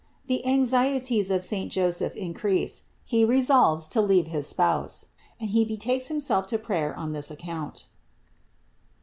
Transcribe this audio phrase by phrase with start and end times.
[0.25, 5.05] THE ANXIETIES OF SAINT JOSEPH INCREASE; HE RESOLVES TO LEAVE HIS SPOUSE,
[5.39, 7.85] AND HE BETAKES HIMSELF TO PRAYER ON THIS ACCOUNT.